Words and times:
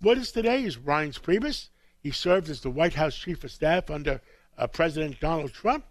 With 0.00 0.18
us 0.18 0.30
today 0.30 0.62
is 0.62 0.76
Reince 0.76 1.20
Priebus. 1.20 1.70
He 2.00 2.12
served 2.12 2.48
as 2.48 2.60
the 2.60 2.70
White 2.70 2.94
House 2.94 3.16
Chief 3.16 3.42
of 3.42 3.50
Staff 3.50 3.90
under 3.90 4.20
uh, 4.56 4.68
President 4.68 5.18
Donald 5.18 5.52
Trump, 5.52 5.86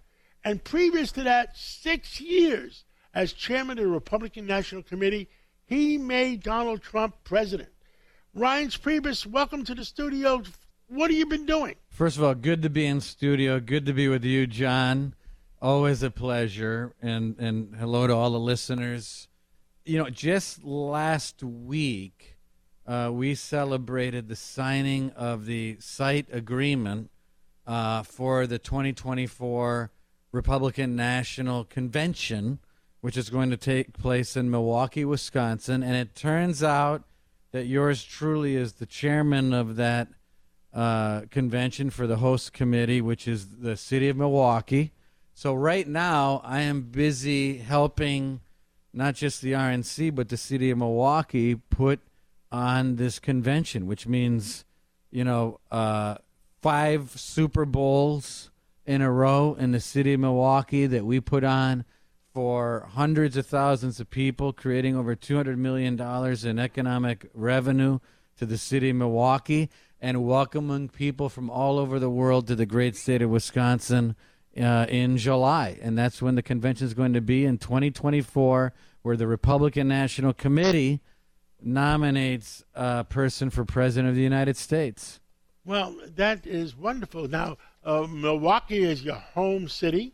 and 0.45 0.63
previous 0.63 1.11
to 1.11 1.23
that, 1.23 1.57
six 1.57 2.21
years 2.21 2.85
as 3.13 3.33
chairman 3.33 3.77
of 3.77 3.83
the 3.83 3.91
Republican 3.91 4.45
National 4.45 4.81
Committee, 4.81 5.27
he 5.65 5.97
made 5.97 6.41
Donald 6.41 6.81
Trump 6.81 7.15
president. 7.25 7.67
Reince 8.33 8.79
Priebus, 8.79 9.25
welcome 9.25 9.65
to 9.65 9.75
the 9.75 9.83
studio. 9.83 10.41
What 10.87 11.11
have 11.11 11.17
you 11.17 11.25
been 11.25 11.45
doing? 11.45 11.75
First 11.89 12.15
of 12.15 12.23
all, 12.23 12.33
good 12.33 12.61
to 12.61 12.69
be 12.69 12.85
in 12.85 13.01
studio. 13.01 13.59
Good 13.59 13.85
to 13.87 13.93
be 13.93 14.07
with 14.07 14.23
you, 14.23 14.47
John. 14.47 15.15
Always 15.61 16.01
a 16.01 16.11
pleasure. 16.11 16.93
And 17.01 17.37
and 17.39 17.75
hello 17.75 18.07
to 18.07 18.15
all 18.15 18.29
the 18.29 18.39
listeners. 18.39 19.27
You 19.83 19.97
know, 19.97 20.09
just 20.09 20.63
last 20.63 21.43
week, 21.43 22.36
uh, 22.87 23.11
we 23.13 23.35
celebrated 23.35 24.29
the 24.29 24.35
signing 24.35 25.11
of 25.11 25.45
the 25.45 25.77
site 25.79 26.27
agreement 26.31 27.11
uh, 27.65 28.01
for 28.03 28.47
the 28.47 28.57
2024 28.57 29.91
Republican 30.31 30.95
National 30.95 31.65
Convention, 31.65 32.59
which 33.01 33.17
is 33.17 33.29
going 33.29 33.49
to 33.49 33.57
take 33.57 33.91
place 33.91 34.37
in 34.37 34.49
Milwaukee, 34.49 35.03
Wisconsin. 35.03 35.83
And 35.83 35.95
it 35.95 36.15
turns 36.15 36.63
out 36.63 37.03
that 37.51 37.65
yours 37.65 38.03
truly 38.03 38.55
is 38.55 38.73
the 38.73 38.85
chairman 38.85 39.53
of 39.53 39.75
that 39.75 40.07
uh, 40.73 41.21
convention 41.29 41.89
for 41.89 42.07
the 42.07 42.17
host 42.17 42.53
committee, 42.53 43.01
which 43.01 43.27
is 43.27 43.47
the 43.59 43.75
city 43.75 44.07
of 44.07 44.15
Milwaukee. 44.15 44.93
So 45.33 45.53
right 45.53 45.87
now, 45.87 46.41
I 46.43 46.61
am 46.61 46.83
busy 46.83 47.57
helping 47.57 48.39
not 48.93 49.13
just 49.13 49.41
the 49.41 49.51
RNC 49.51 50.15
but 50.15 50.29
the 50.29 50.37
city 50.37 50.71
of 50.71 50.77
Milwaukee 50.77 51.55
put 51.55 51.99
on 52.51 52.95
this 52.95 53.19
convention, 53.19 53.87
which 53.87 54.07
means, 54.07 54.65
you 55.11 55.23
know, 55.23 55.59
uh, 55.71 56.15
five 56.61 57.11
Super 57.15 57.65
Bowls 57.65 58.51
in 58.85 59.01
a 59.01 59.11
row 59.11 59.55
in 59.59 59.71
the 59.71 59.79
city 59.79 60.13
of 60.13 60.19
Milwaukee 60.19 60.85
that 60.85 61.05
we 61.05 61.19
put 61.19 61.43
on 61.43 61.83
for 62.33 62.87
hundreds 62.93 63.35
of 63.35 63.45
thousands 63.45 63.99
of 63.99 64.09
people, 64.09 64.53
creating 64.53 64.95
over 64.95 65.15
$200 65.15 65.57
million 65.57 65.99
in 66.45 66.59
economic 66.59 67.29
revenue 67.33 67.99
to 68.37 68.45
the 68.45 68.57
city 68.57 68.91
of 68.91 68.95
Milwaukee, 68.95 69.69
and 69.99 70.23
welcoming 70.23 70.87
people 70.87 71.29
from 71.29 71.49
all 71.49 71.79
over 71.79 71.99
the 71.99 72.09
world 72.09 72.47
to 72.47 72.55
the 72.55 72.65
great 72.65 72.95
state 72.95 73.21
of 73.21 73.29
Wisconsin 73.29 74.15
uh, 74.55 74.85
in 74.87 75.17
July. 75.17 75.79
And 75.81 75.97
that's 75.97 76.21
when 76.21 76.35
the 76.35 76.43
convention 76.43 76.85
is 76.85 76.93
going 76.93 77.13
to 77.13 77.21
be 77.21 77.43
in 77.45 77.57
2024, 77.57 78.73
where 79.01 79.17
the 79.17 79.27
Republican 79.27 79.87
National 79.87 80.33
Committee 80.33 81.01
nominates 81.61 82.63
a 82.75 83.03
person 83.03 83.49
for 83.49 83.65
president 83.65 84.09
of 84.09 84.15
the 84.15 84.21
United 84.21 84.57
States. 84.57 85.19
Well, 85.65 85.95
that 86.15 86.47
is 86.47 86.77
wonderful. 86.77 87.27
Now, 87.27 87.57
uh, 87.83 88.07
Milwaukee 88.09 88.83
is 88.83 89.03
your 89.03 89.15
home 89.15 89.67
city. 89.67 90.13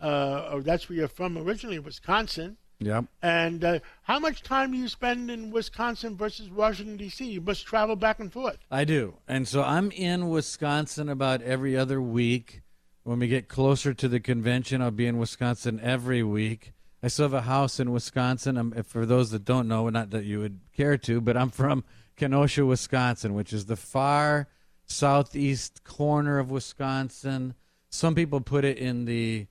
Uh, 0.00 0.60
that's 0.60 0.88
where 0.88 0.98
you're 0.98 1.08
from 1.08 1.38
originally, 1.38 1.78
Wisconsin. 1.78 2.56
Yep. 2.80 3.04
And 3.22 3.62
uh, 3.62 3.78
how 4.02 4.18
much 4.18 4.42
time 4.42 4.72
do 4.72 4.78
you 4.78 4.88
spend 4.88 5.30
in 5.30 5.50
Wisconsin 5.50 6.16
versus 6.16 6.50
Washington, 6.50 6.96
D.C.? 6.96 7.26
You 7.26 7.40
must 7.42 7.66
travel 7.66 7.94
back 7.94 8.20
and 8.20 8.32
forth. 8.32 8.56
I 8.70 8.84
do. 8.84 9.16
And 9.28 9.46
so 9.46 9.62
I'm 9.62 9.90
in 9.92 10.30
Wisconsin 10.30 11.08
about 11.08 11.42
every 11.42 11.76
other 11.76 12.00
week. 12.00 12.62
When 13.02 13.18
we 13.18 13.28
get 13.28 13.48
closer 13.48 13.94
to 13.94 14.08
the 14.08 14.20
convention, 14.20 14.82
I'll 14.82 14.90
be 14.90 15.06
in 15.06 15.18
Wisconsin 15.18 15.80
every 15.82 16.22
week. 16.22 16.72
I 17.02 17.08
still 17.08 17.24
have 17.24 17.34
a 17.34 17.42
house 17.42 17.80
in 17.80 17.92
Wisconsin. 17.92 18.58
I'm, 18.58 18.82
for 18.82 19.06
those 19.06 19.30
that 19.30 19.44
don't 19.44 19.68
know, 19.68 19.88
not 19.88 20.10
that 20.10 20.24
you 20.24 20.40
would 20.40 20.60
care 20.76 20.98
to, 20.98 21.20
but 21.20 21.36
I'm 21.36 21.50
from 21.50 21.84
Kenosha, 22.16 22.66
Wisconsin, 22.66 23.34
which 23.34 23.52
is 23.52 23.66
the 23.66 23.76
far 23.76 24.48
southeast 24.84 25.82
corner 25.84 26.38
of 26.38 26.50
Wisconsin. 26.50 27.54
Some 27.88 28.14
people 28.14 28.40
put 28.40 28.64
it 28.64 28.76
in 28.76 29.06
the 29.06 29.46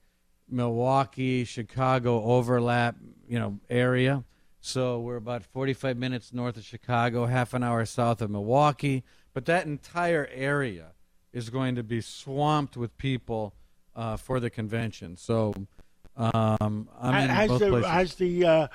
Milwaukee, 0.47 1.43
Chicago 1.43 2.23
overlap, 2.23 2.95
you 3.27 3.39
know, 3.39 3.59
area. 3.69 4.23
So 4.61 4.99
we're 4.99 5.15
about 5.15 5.43
45 5.43 5.97
minutes 5.97 6.33
north 6.33 6.57
of 6.57 6.63
Chicago, 6.63 7.25
half 7.25 7.53
an 7.53 7.63
hour 7.63 7.85
south 7.85 8.21
of 8.21 8.29
Milwaukee. 8.29 9.03
But 9.33 9.45
that 9.45 9.65
entire 9.65 10.27
area 10.33 10.93
is 11.31 11.49
going 11.49 11.75
to 11.75 11.83
be 11.83 12.01
swamped 12.01 12.75
with 12.75 12.97
people 12.97 13.55
uh, 13.95 14.17
for 14.17 14.39
the 14.39 14.49
convention. 14.49 15.15
So 15.15 15.53
um, 16.19 16.89
I'm 17.01 17.29
has 17.29 17.49
both 17.49 17.59
the, 17.59 17.69
places. 17.69 17.89
Has 17.89 18.15
the 18.15 18.45
uh, 18.45 18.67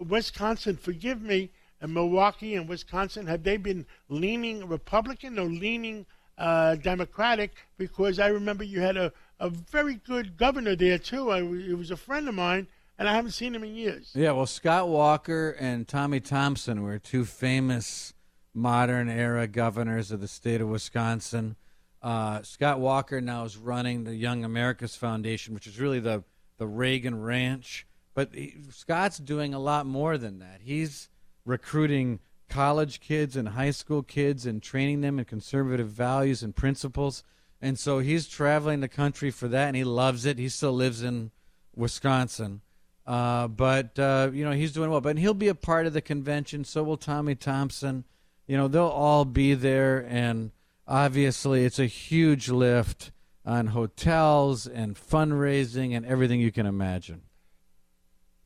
Wisconsin, 0.00 0.76
forgive 0.76 1.22
me, 1.22 1.50
and 1.80 1.94
Milwaukee 1.94 2.54
and 2.54 2.68
Wisconsin, 2.68 3.26
have 3.26 3.42
they 3.42 3.56
been 3.56 3.86
leaning 4.08 4.66
Republican 4.66 5.38
or 5.38 5.46
leaning 5.46 6.06
uh, 6.38 6.74
Democratic? 6.76 7.54
Because 7.76 8.18
I 8.18 8.28
remember 8.28 8.64
you 8.64 8.80
had 8.80 8.96
a, 8.96 9.12
a 9.38 9.50
very 9.50 9.96
good 9.96 10.36
governor 10.36 10.74
there, 10.74 10.98
too. 10.98 11.30
I, 11.30 11.40
he 11.40 11.74
was 11.74 11.90
a 11.90 11.96
friend 11.96 12.28
of 12.28 12.34
mine, 12.34 12.66
and 12.98 13.08
I 13.08 13.14
haven't 13.14 13.32
seen 13.32 13.54
him 13.54 13.62
in 13.62 13.74
years. 13.74 14.10
Yeah, 14.14 14.32
well, 14.32 14.46
Scott 14.46 14.88
Walker 14.88 15.50
and 15.60 15.86
Tommy 15.86 16.20
Thompson 16.20 16.82
were 16.82 16.98
two 16.98 17.24
famous 17.24 18.14
modern 18.54 19.08
era 19.08 19.46
governors 19.46 20.10
of 20.10 20.20
the 20.20 20.26
state 20.26 20.60
of 20.60 20.68
Wisconsin. 20.68 21.54
Uh, 22.02 22.42
Scott 22.42 22.80
Walker 22.80 23.20
now 23.20 23.44
is 23.44 23.56
running 23.56 24.04
the 24.04 24.14
Young 24.14 24.44
Americas 24.44 24.96
Foundation, 24.96 25.54
which 25.54 25.66
is 25.66 25.78
really 25.78 26.00
the, 26.00 26.24
the 26.58 26.66
Reagan 26.66 27.22
Ranch. 27.22 27.86
But 28.14 28.34
he, 28.34 28.56
Scott's 28.70 29.18
doing 29.18 29.54
a 29.54 29.58
lot 29.60 29.86
more 29.86 30.18
than 30.18 30.40
that. 30.40 30.60
He's 30.62 31.08
recruiting 31.44 32.20
college 32.48 33.00
kids 33.00 33.36
and 33.36 33.50
high 33.50 33.70
school 33.70 34.02
kids 34.02 34.46
and 34.46 34.62
training 34.62 35.00
them 35.00 35.18
in 35.18 35.24
conservative 35.24 35.88
values 35.88 36.42
and 36.42 36.54
principles. 36.54 37.22
And 37.60 37.78
so 37.78 37.98
he's 37.98 38.28
traveling 38.28 38.80
the 38.80 38.88
country 38.88 39.30
for 39.30 39.48
that, 39.48 39.68
and 39.68 39.76
he 39.76 39.84
loves 39.84 40.24
it. 40.24 40.38
He 40.38 40.48
still 40.48 40.72
lives 40.72 41.02
in 41.02 41.30
Wisconsin. 41.74 42.60
Uh, 43.06 43.48
but, 43.48 43.98
uh, 43.98 44.30
you 44.32 44.44
know, 44.44 44.52
he's 44.52 44.72
doing 44.72 44.90
well. 44.90 45.00
But 45.00 45.18
he'll 45.18 45.34
be 45.34 45.48
a 45.48 45.54
part 45.54 45.86
of 45.86 45.92
the 45.92 46.00
convention. 46.00 46.64
So 46.64 46.82
will 46.82 46.96
Tommy 46.96 47.34
Thompson. 47.34 48.04
You 48.46 48.56
know, 48.56 48.68
they'll 48.68 48.84
all 48.84 49.24
be 49.24 49.54
there. 49.54 50.06
And 50.08 50.52
obviously, 50.86 51.64
it's 51.64 51.78
a 51.78 51.86
huge 51.86 52.48
lift 52.48 53.10
on 53.48 53.68
hotels 53.68 54.66
and 54.66 54.94
fundraising 54.94 55.96
and 55.96 56.04
everything 56.04 56.38
you 56.38 56.52
can 56.52 56.66
imagine. 56.66 57.22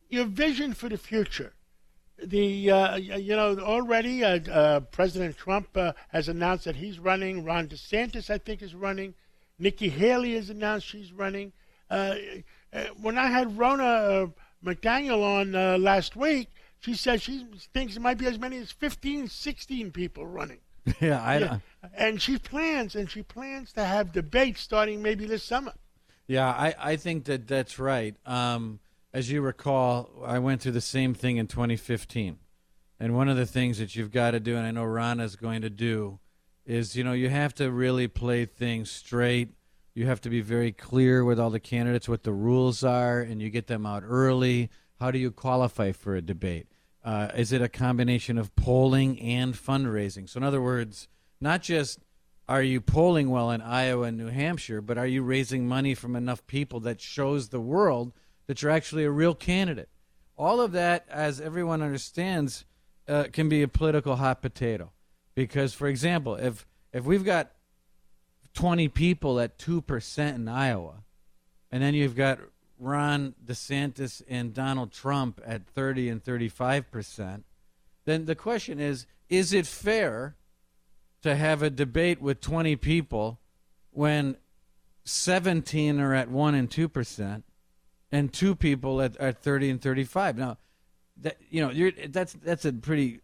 Your 0.09 0.25
vision 0.25 0.73
for 0.73 0.87
the 0.87 0.97
future. 0.97 1.53
The 2.23 2.71
uh, 2.71 2.95
you 2.95 3.35
know 3.35 3.57
already 3.59 4.23
uh, 4.23 4.39
uh, 4.49 4.79
President 4.79 5.35
Trump 5.35 5.75
uh, 5.75 5.93
has 6.09 6.29
announced 6.29 6.65
that 6.65 6.77
he's 6.77 6.99
running. 6.99 7.43
Ron 7.43 7.67
DeSantis, 7.67 8.29
I 8.29 8.37
think, 8.37 8.61
is 8.61 8.73
running. 8.75 9.13
Nikki 9.59 9.89
Haley 9.89 10.35
has 10.35 10.49
announced 10.49 10.87
she's 10.87 11.11
running. 11.11 11.51
Uh, 11.89 12.15
uh, 12.71 12.85
when 13.01 13.17
I 13.17 13.27
had 13.27 13.57
Ronna 13.57 14.31
McDaniel 14.63 15.21
on 15.21 15.81
last 15.81 16.15
week, 16.15 16.49
she 16.79 16.93
said 16.93 17.21
she 17.21 17.45
thinks 17.73 17.97
it 17.97 18.01
might 18.01 18.17
be 18.17 18.27
as 18.27 18.39
many 18.39 18.57
as 18.57 18.71
15, 18.71 19.27
16 19.27 19.91
people 19.91 20.25
running. 20.25 20.59
Yeah, 20.99 21.21
I. 21.21 21.37
Yeah. 21.39 21.57
And 21.95 22.21
she 22.21 22.37
plans, 22.37 22.95
and 22.95 23.09
she 23.09 23.23
plans 23.23 23.73
to 23.73 23.83
have 23.85 24.11
debates 24.11 24.61
starting 24.61 25.01
maybe 25.01 25.25
this 25.25 25.43
summer. 25.43 25.73
Yeah, 26.27 26.47
I, 26.47 26.75
I 26.79 26.95
think 26.95 27.25
that 27.25 27.47
that's 27.47 27.77
right. 27.77 28.15
Um, 28.25 28.79
as 29.13 29.29
you 29.29 29.41
recall, 29.41 30.09
I 30.25 30.39
went 30.39 30.61
through 30.61 30.71
the 30.71 30.81
same 30.81 31.13
thing 31.13 31.37
in 31.37 31.47
2015. 31.47 32.37
And 32.99 33.15
one 33.15 33.27
of 33.27 33.37
the 33.37 33.45
things 33.45 33.79
that 33.79 33.95
you've 33.95 34.11
got 34.11 34.31
to 34.31 34.39
do, 34.39 34.55
and 34.55 34.65
I 34.65 34.71
know 34.71 34.85
Ronna's 34.85 35.35
going 35.35 35.61
to 35.61 35.69
do, 35.69 36.19
is 36.65 36.95
you 36.95 37.03
know 37.03 37.11
you 37.11 37.29
have 37.29 37.53
to 37.55 37.71
really 37.71 38.07
play 38.07 38.45
things 38.45 38.89
straight. 38.89 39.49
You 39.93 40.05
have 40.07 40.21
to 40.21 40.29
be 40.29 40.41
very 40.41 40.71
clear 40.71 41.23
with 41.23 41.39
all 41.39 41.49
the 41.49 41.59
candidates 41.59 42.07
what 42.07 42.23
the 42.23 42.31
rules 42.31 42.83
are, 42.83 43.19
and 43.19 43.41
you 43.41 43.49
get 43.49 43.67
them 43.67 43.85
out 43.85 44.03
early. 44.05 44.69
How 44.99 45.11
do 45.11 45.19
you 45.19 45.31
qualify 45.31 45.91
for 45.91 46.15
a 46.15 46.21
debate? 46.21 46.67
Uh, 47.03 47.29
is 47.35 47.51
it 47.51 47.61
a 47.61 47.69
combination 47.69 48.37
of 48.37 48.55
polling 48.55 49.19
and 49.19 49.53
fundraising? 49.53 50.29
So, 50.29 50.37
in 50.37 50.43
other 50.43 50.61
words, 50.61 51.07
not 51.41 51.61
just 51.61 51.99
are 52.47 52.63
you 52.63 52.81
polling 52.81 53.29
well 53.29 53.51
in 53.51 53.61
Iowa 53.61 54.03
and 54.03 54.17
New 54.17 54.27
Hampshire, 54.27 54.81
but 54.81 54.97
are 54.97 55.07
you 55.07 55.23
raising 55.23 55.67
money 55.67 55.95
from 55.95 56.15
enough 56.15 56.45
people 56.47 56.79
that 56.81 57.01
shows 57.01 57.49
the 57.49 57.59
world 57.59 58.13
that 58.47 58.61
you're 58.61 58.71
actually 58.71 59.03
a 59.03 59.11
real 59.11 59.35
candidate? 59.35 59.89
All 60.37 60.61
of 60.61 60.71
that, 60.73 61.05
as 61.09 61.39
everyone 61.39 61.81
understands, 61.81 62.65
uh, 63.07 63.25
can 63.31 63.49
be 63.49 63.61
a 63.61 63.67
political 63.67 64.15
hot 64.15 64.41
potato. 64.41 64.91
Because, 65.35 65.73
for 65.73 65.87
example, 65.87 66.35
if 66.35 66.65
if 66.91 67.05
we've 67.05 67.25
got 67.25 67.51
20 68.53 68.87
people 68.89 69.39
at 69.39 69.57
2% 69.57 70.35
in 70.35 70.47
Iowa, 70.47 71.03
and 71.71 71.81
then 71.81 71.95
you've 71.95 72.15
got 72.15 72.39
Ron 72.83 73.35
DeSantis 73.43 74.21
and 74.27 74.53
Donald 74.53 74.91
Trump 74.91 75.41
at 75.45 75.65
30 75.65 76.09
and 76.09 76.23
35%, 76.23 77.43
then 78.05 78.25
the 78.25 78.35
question 78.35 78.79
is 78.79 79.05
is 79.29 79.53
it 79.53 79.65
fair 79.65 80.35
to 81.21 81.35
have 81.35 81.63
a 81.63 81.69
debate 81.69 82.21
with 82.21 82.41
20 82.41 82.75
people 82.75 83.39
when 83.91 84.35
17 85.05 85.99
are 85.99 86.13
at 86.13 86.29
1 86.29 86.55
and 86.55 86.69
2% 86.69 87.43
and 88.11 88.33
two 88.33 88.55
people 88.55 89.01
at, 89.01 89.15
at 89.17 89.41
30 89.41 89.69
and 89.71 89.81
35? 89.81 90.37
Now, 90.37 90.57
that 91.17 91.37
you 91.49 91.65
know, 91.65 91.91
that's 92.09 92.33
that's 92.33 92.65
a 92.65 92.73
pretty 92.73 93.21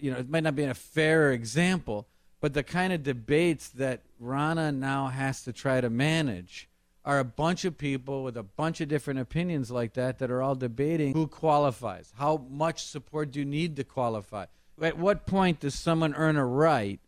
you 0.00 0.10
know, 0.10 0.18
it 0.18 0.30
might 0.30 0.42
not 0.42 0.56
be 0.56 0.64
a 0.64 0.74
fair 0.74 1.30
example, 1.32 2.08
But 2.40 2.54
the 2.54 2.62
kind 2.62 2.92
of 2.92 3.02
debates 3.02 3.68
that 3.70 4.02
Ronna 4.20 4.74
now 4.74 5.08
has 5.08 5.44
to 5.44 5.52
try 5.52 5.80
to 5.80 5.90
manage 5.90 6.69
are 7.04 7.18
a 7.18 7.24
bunch 7.24 7.64
of 7.64 7.78
people 7.78 8.22
with 8.22 8.36
a 8.36 8.42
bunch 8.42 8.80
of 8.80 8.88
different 8.88 9.20
opinions 9.20 9.70
like 9.70 9.94
that 9.94 10.18
that 10.18 10.30
are 10.30 10.42
all 10.42 10.54
debating 10.54 11.14
who 11.14 11.26
qualifies. 11.26 12.12
How 12.18 12.46
much 12.50 12.84
support 12.84 13.32
do 13.32 13.38
you 13.38 13.44
need 13.44 13.76
to 13.76 13.84
qualify? 13.84 14.46
At 14.80 14.98
what 14.98 15.26
point 15.26 15.60
does 15.60 15.74
someone 15.74 16.14
earn 16.14 16.36
a 16.36 16.44
right 16.44 17.00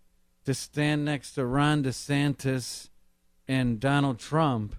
to 0.45 0.55
stand 0.55 1.05
next 1.05 1.33
to 1.33 1.45
Ron 1.45 1.83
DeSantis 1.85 2.91
and 3.49 3.81
Donald 3.81 4.19
Trump 4.19 4.77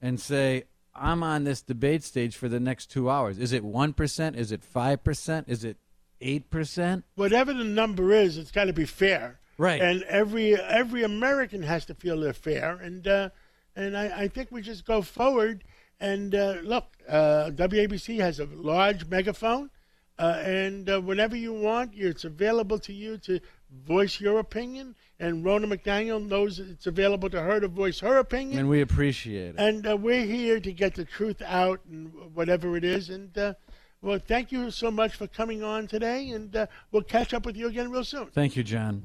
and 0.00 0.20
say, 0.20 0.64
I'm 0.94 1.22
on 1.22 1.44
this 1.44 1.62
debate 1.62 2.02
stage 2.02 2.36
for 2.36 2.48
the 2.48 2.60
next 2.60 2.90
two 2.90 3.10
hours? 3.10 3.38
Is 3.38 3.52
it 3.52 3.64
1%? 3.64 4.36
Is 4.36 4.52
it 4.52 4.62
5%? 4.62 5.44
Is 5.48 5.64
it 5.64 5.76
8%? 6.20 7.02
Whatever 7.14 7.52
the 7.52 7.64
number 7.64 8.12
is, 8.12 8.38
it's 8.38 8.50
got 8.50 8.64
to 8.64 8.72
be 8.72 8.86
fair. 8.86 9.40
Right. 9.58 9.80
And 9.80 10.02
every 10.02 10.54
every 10.54 11.02
American 11.02 11.62
has 11.62 11.86
to 11.86 11.94
feel 11.94 12.20
they're 12.20 12.34
fair. 12.34 12.76
And 12.76 13.08
uh, 13.08 13.30
and 13.76 13.96
I, 13.96 14.22
I 14.22 14.28
think 14.28 14.50
we 14.50 14.62
just 14.62 14.86
go 14.86 15.02
forward. 15.02 15.62
And 16.00 16.34
uh, 16.34 16.56
look, 16.62 16.86
uh, 17.08 17.50
WABC 17.54 18.18
has 18.20 18.40
a 18.40 18.46
large 18.46 19.06
megaphone. 19.06 19.70
Uh, 20.18 20.40
and 20.42 20.88
uh, 20.88 21.00
whenever 21.00 21.36
you 21.36 21.52
want, 21.52 21.92
it's 21.94 22.24
available 22.24 22.78
to 22.78 22.92
you 22.92 23.18
to 23.18 23.38
voice 23.86 24.18
your 24.18 24.38
opinion. 24.38 24.94
And 25.20 25.44
Ronna 25.44 25.66
McDaniel 25.66 26.26
knows 26.26 26.58
it's 26.58 26.86
available 26.86 27.28
to 27.30 27.40
her 27.40 27.60
to 27.60 27.68
voice 27.68 28.00
her 28.00 28.18
opinion. 28.18 28.60
And 28.60 28.68
we 28.68 28.80
appreciate 28.80 29.54
it. 29.54 29.58
And 29.58 29.86
uh, 29.86 29.96
we're 29.96 30.24
here 30.24 30.58
to 30.60 30.72
get 30.72 30.94
the 30.94 31.04
truth 31.04 31.42
out 31.42 31.80
and 31.90 32.12
whatever 32.34 32.76
it 32.76 32.84
is. 32.84 33.10
And 33.10 33.36
uh, 33.36 33.54
well, 34.02 34.18
thank 34.18 34.52
you 34.52 34.70
so 34.70 34.90
much 34.90 35.14
for 35.14 35.26
coming 35.26 35.62
on 35.62 35.86
today. 35.86 36.30
And 36.30 36.54
uh, 36.54 36.66
we'll 36.92 37.02
catch 37.02 37.34
up 37.34 37.44
with 37.44 37.56
you 37.56 37.68
again 37.68 37.90
real 37.90 38.04
soon. 38.04 38.26
Thank 38.26 38.56
you, 38.56 38.62
John. 38.62 39.04